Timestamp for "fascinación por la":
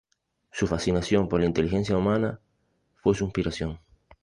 0.65-1.45